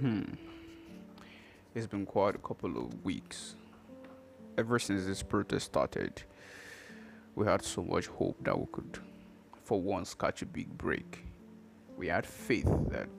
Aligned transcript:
Hmm. 0.00 0.22
It's 1.74 1.86
been 1.86 2.06
quite 2.06 2.34
a 2.34 2.38
couple 2.38 2.78
of 2.78 3.04
weeks. 3.04 3.54
Ever 4.56 4.78
since 4.78 5.04
this 5.04 5.22
protest 5.22 5.66
started, 5.66 6.22
we 7.34 7.44
had 7.44 7.62
so 7.62 7.82
much 7.82 8.06
hope 8.06 8.42
that 8.44 8.58
we 8.58 8.64
could, 8.72 8.98
for 9.62 9.78
once, 9.78 10.14
catch 10.14 10.40
a 10.40 10.46
big 10.46 10.70
break. 10.78 11.26
We 11.98 12.06
had 12.06 12.24
faith 12.24 12.70
that 12.88 13.10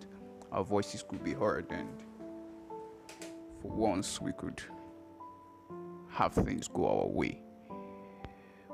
our 0.51 0.63
voices 0.63 1.03
could 1.07 1.23
be 1.23 1.33
heard 1.33 1.67
and 1.69 1.87
for 3.61 3.69
once 3.69 4.19
we 4.19 4.31
could 4.31 4.63
have 6.09 6.33
things 6.33 6.67
go 6.67 7.01
our 7.01 7.07
way. 7.07 7.43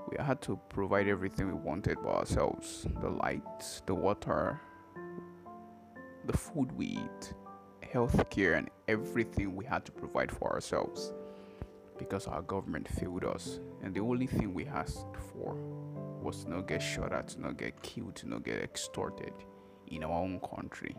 We 0.09 0.15
had 0.17 0.41
to 0.43 0.57
provide 0.69 1.09
everything 1.09 1.47
we 1.47 1.53
wanted 1.55 2.01
by 2.01 2.11
ourselves 2.11 2.87
the 3.01 3.09
lights, 3.09 3.81
the 3.85 3.95
water, 3.95 4.61
the 6.25 6.37
food 6.37 6.71
we 6.71 6.85
eat, 6.85 7.33
healthcare, 7.93 8.57
and 8.57 8.69
everything 8.87 9.55
we 9.55 9.65
had 9.65 9.85
to 9.85 9.91
provide 9.91 10.31
for 10.31 10.53
ourselves 10.53 11.13
because 11.97 12.27
our 12.27 12.41
government 12.41 12.87
failed 12.87 13.23
us. 13.23 13.59
And 13.81 13.93
the 13.93 14.01
only 14.01 14.27
thing 14.27 14.53
we 14.53 14.65
asked 14.67 15.05
for 15.33 15.55
was 16.21 16.43
to 16.43 16.49
not 16.51 16.67
get 16.67 16.81
shot 16.81 17.11
at, 17.11 17.29
to 17.29 17.41
not 17.41 17.57
get 17.57 17.81
killed, 17.81 18.15
to 18.17 18.29
not 18.29 18.43
get 18.43 18.61
extorted 18.61 19.33
in 19.87 20.03
our 20.03 20.11
own 20.11 20.39
country. 20.39 20.95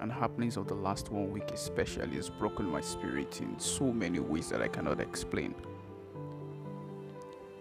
And 0.00 0.12
happenings 0.12 0.56
of 0.56 0.68
the 0.68 0.74
last 0.74 1.10
one 1.10 1.30
week 1.30 1.50
especially 1.52 2.16
has 2.16 2.28
broken 2.28 2.66
my 2.66 2.80
spirit 2.80 3.40
in 3.40 3.58
so 3.58 3.92
many 3.92 4.18
ways 4.18 4.50
that 4.50 4.60
I 4.60 4.68
cannot 4.68 5.00
explain. 5.00 5.54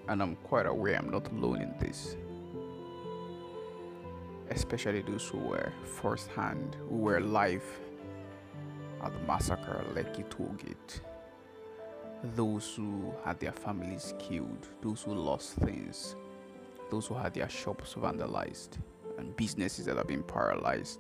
And 0.07 0.21
I'm 0.21 0.35
quite 0.37 0.65
aware 0.65 0.97
I'm 0.97 1.09
not 1.09 1.31
alone 1.31 1.61
in 1.61 1.73
this. 1.79 2.17
Especially 4.49 5.01
those 5.01 5.27
who 5.27 5.39
were 5.39 5.71
first 5.83 6.29
hand, 6.29 6.77
who 6.89 6.97
were 6.97 7.19
live 7.19 7.63
at 9.03 9.11
the 9.13 9.19
massacre 9.27 9.83
at 9.83 9.95
Lekki 9.95 10.23
Tollgate. 10.29 11.01
Those 12.35 12.75
who 12.75 13.13
had 13.23 13.39
their 13.39 13.51
families 13.51 14.13
killed, 14.19 14.67
those 14.81 15.03
who 15.03 15.13
lost 15.13 15.53
things, 15.55 16.15
those 16.89 17.07
who 17.07 17.15
had 17.15 17.33
their 17.33 17.49
shops 17.49 17.95
vandalized, 17.95 18.77
and 19.17 19.35
businesses 19.35 19.85
that 19.85 19.97
have 19.97 20.07
been 20.07 20.23
paralyzed. 20.23 20.99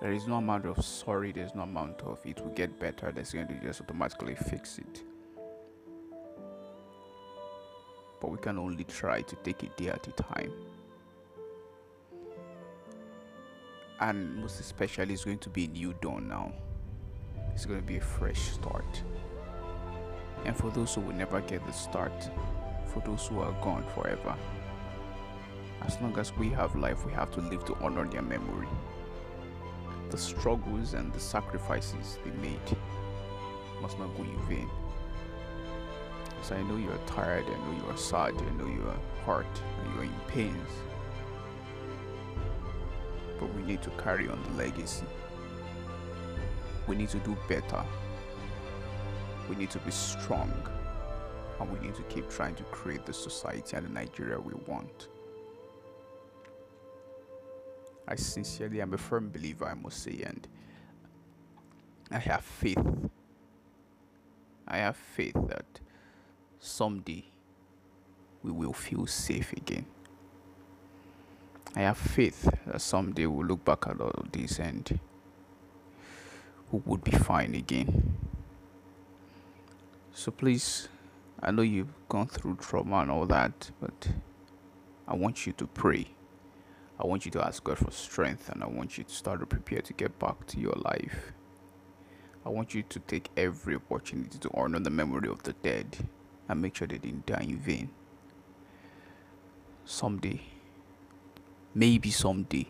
There 0.00 0.12
is 0.12 0.28
no 0.28 0.36
amount 0.36 0.64
of 0.66 0.84
sorry, 0.84 1.32
there's 1.32 1.54
no 1.56 1.62
amount 1.62 2.02
of 2.02 2.18
it 2.24 2.40
will 2.40 2.52
get 2.52 2.78
better 2.78 3.10
that's 3.10 3.32
going 3.32 3.48
to 3.48 3.54
just 3.54 3.80
automatically 3.80 4.36
fix 4.36 4.78
it. 4.78 5.02
But 8.20 8.30
we 8.30 8.38
can 8.38 8.58
only 8.58 8.84
try 8.84 9.22
to 9.22 9.36
take 9.36 9.62
it 9.62 9.76
day 9.76 9.88
at 9.88 10.06
a 10.06 10.12
time. 10.12 10.52
And 14.00 14.36
most 14.36 14.60
especially, 14.60 15.14
it's 15.14 15.24
going 15.24 15.38
to 15.38 15.50
be 15.50 15.64
a 15.64 15.68
new 15.68 15.94
dawn 16.00 16.28
now. 16.28 16.52
It's 17.54 17.66
going 17.66 17.80
to 17.80 17.86
be 17.86 17.96
a 17.96 18.00
fresh 18.00 18.40
start. 18.40 19.02
And 20.44 20.56
for 20.56 20.70
those 20.70 20.94
who 20.94 21.00
will 21.00 21.14
never 21.14 21.40
get 21.40 21.66
the 21.66 21.72
start, 21.72 22.30
for 22.86 23.00
those 23.00 23.26
who 23.26 23.40
are 23.40 23.52
gone 23.62 23.84
forever, 23.94 24.36
as 25.82 26.00
long 26.00 26.16
as 26.18 26.32
we 26.36 26.48
have 26.50 26.76
life, 26.76 27.04
we 27.04 27.12
have 27.12 27.30
to 27.32 27.40
live 27.40 27.64
to 27.66 27.74
honor 27.76 28.06
their 28.06 28.22
memory. 28.22 28.68
The 30.10 30.18
struggles 30.18 30.94
and 30.94 31.12
the 31.12 31.20
sacrifices 31.20 32.18
they 32.24 32.30
made 32.42 32.76
must 33.82 33.98
not 33.98 34.16
go 34.16 34.22
in 34.22 34.38
vain. 34.48 34.70
So 36.42 36.56
I 36.56 36.62
know 36.62 36.76
you 36.76 36.90
are 36.90 37.06
tired, 37.06 37.44
I 37.44 37.50
know 37.50 37.84
you 37.84 37.90
are 37.90 37.96
sad, 37.96 38.34
I 38.36 38.50
know 38.56 38.66
you 38.66 38.82
are 38.88 39.24
hurt, 39.26 39.62
and 39.82 39.94
you 39.94 40.00
are 40.00 40.04
in 40.04 40.20
pains. 40.28 40.70
But 43.38 43.54
we 43.54 43.62
need 43.62 43.82
to 43.82 43.90
carry 43.90 44.28
on 44.28 44.42
the 44.42 44.50
legacy. 44.50 45.06
We 46.86 46.96
need 46.96 47.10
to 47.10 47.18
do 47.18 47.36
better. 47.48 47.84
We 49.48 49.56
need 49.56 49.70
to 49.70 49.78
be 49.80 49.90
strong. 49.90 50.52
And 51.60 51.70
we 51.70 51.78
need 51.86 51.94
to 51.96 52.02
keep 52.04 52.30
trying 52.30 52.54
to 52.54 52.62
create 52.64 53.04
the 53.04 53.12
society 53.12 53.76
and 53.76 53.86
the 53.86 53.90
Nigeria 53.90 54.38
we 54.38 54.54
want. 54.66 55.08
I 58.06 58.14
sincerely 58.14 58.80
am 58.80 58.94
a 58.94 58.98
firm 58.98 59.28
believer, 59.30 59.66
I 59.66 59.74
must 59.74 60.02
say, 60.02 60.22
and 60.24 60.48
I 62.10 62.18
have 62.18 62.42
faith. 62.42 62.78
I 64.66 64.78
have 64.78 64.96
faith 64.96 65.36
that 65.48 65.80
someday 66.58 67.24
we 68.42 68.50
will 68.50 68.72
feel 68.72 69.06
safe 69.06 69.52
again. 69.52 69.86
I 71.76 71.80
have 71.80 71.98
faith 71.98 72.48
that 72.66 72.80
someday 72.80 73.26
we'll 73.26 73.46
look 73.46 73.64
back 73.64 73.86
at 73.86 74.00
all 74.00 74.10
of 74.10 74.32
this 74.32 74.58
and 74.58 74.98
we 76.72 76.80
would 76.84 77.04
be 77.04 77.12
fine 77.12 77.54
again. 77.54 78.16
So 80.12 80.30
please, 80.30 80.88
I 81.40 81.50
know 81.50 81.62
you've 81.62 81.94
gone 82.08 82.26
through 82.26 82.56
trauma 82.56 82.98
and 82.98 83.10
all 83.10 83.26
that, 83.26 83.70
but 83.80 84.08
I 85.06 85.14
want 85.14 85.46
you 85.46 85.52
to 85.52 85.66
pray. 85.66 86.08
I 86.98 87.06
want 87.06 87.24
you 87.24 87.30
to 87.32 87.46
ask 87.46 87.62
God 87.62 87.78
for 87.78 87.92
strength 87.92 88.48
and 88.48 88.64
I 88.64 88.66
want 88.66 88.98
you 88.98 89.04
to 89.04 89.14
start 89.14 89.40
to 89.40 89.46
prepare 89.46 89.80
to 89.82 89.92
get 89.92 90.18
back 90.18 90.46
to 90.48 90.58
your 90.58 90.74
life. 90.84 91.32
I 92.44 92.48
want 92.48 92.74
you 92.74 92.82
to 92.82 92.98
take 93.00 93.28
every 93.36 93.76
opportunity 93.76 94.38
to 94.38 94.50
honor 94.54 94.80
the 94.80 94.90
memory 94.90 95.28
of 95.28 95.42
the 95.42 95.52
dead 95.52 96.08
and 96.48 96.62
make 96.62 96.76
sure 96.76 96.86
they 96.88 96.98
didn't 96.98 97.26
die 97.26 97.46
in 97.48 97.58
vain. 97.58 97.90
Someday, 99.84 100.40
maybe 101.74 102.10
someday, 102.10 102.66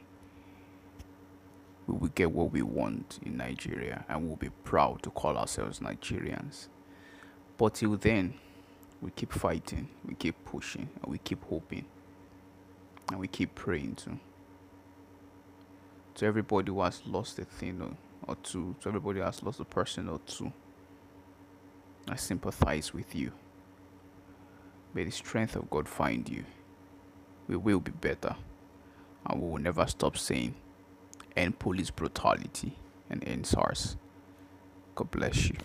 we 1.86 1.96
will 1.96 2.08
get 2.08 2.30
what 2.30 2.52
we 2.52 2.62
want 2.62 3.18
in 3.24 3.36
Nigeria 3.36 4.04
and 4.08 4.26
we'll 4.26 4.36
be 4.36 4.50
proud 4.50 5.02
to 5.02 5.10
call 5.10 5.36
ourselves 5.38 5.80
Nigerians. 5.80 6.68
But 7.56 7.74
till 7.74 7.96
then, 7.96 8.34
we 9.00 9.10
keep 9.10 9.32
fighting, 9.32 9.88
we 10.04 10.14
keep 10.14 10.44
pushing, 10.44 10.88
and 11.02 11.10
we 11.10 11.18
keep 11.18 11.42
hoping 11.44 11.86
and 13.10 13.18
we 13.18 13.26
keep 13.28 13.54
praying 13.54 13.94
to. 13.96 14.18
To 16.16 16.26
everybody 16.26 16.70
who 16.70 16.82
has 16.82 17.00
lost 17.06 17.38
a 17.38 17.44
thing 17.44 17.80
or, 17.80 17.96
or 18.30 18.36
two, 18.42 18.74
to 18.80 18.88
everybody 18.88 19.20
who 19.20 19.24
has 19.24 19.42
lost 19.42 19.60
a 19.60 19.64
person 19.64 20.08
or 20.08 20.20
two, 20.26 20.52
I 22.08 22.16
sympathize 22.16 22.92
with 22.92 23.14
you. 23.14 23.32
May 24.94 25.04
the 25.04 25.10
strength 25.10 25.54
of 25.56 25.70
God 25.70 25.88
find 25.88 26.28
you. 26.28 26.44
We 27.46 27.56
will 27.56 27.80
be 27.80 27.92
better, 27.92 28.36
and 29.26 29.40
we 29.40 29.48
will 29.48 29.58
never 29.58 29.86
stop 29.86 30.16
saying, 30.16 30.54
end 31.36 31.58
police 31.58 31.90
brutality 31.90 32.76
and 33.08 33.22
end 33.26 33.46
SARS. 33.46 33.96
God 34.94 35.10
bless 35.10 35.48
you. 35.48 35.56